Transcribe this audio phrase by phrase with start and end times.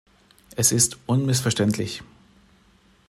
[0.55, 2.01] Es ist unmissverständlich.